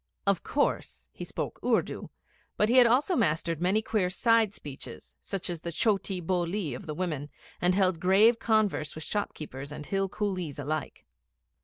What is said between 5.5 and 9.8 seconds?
chotee bolee of the women, and held grave converse with shopkeepers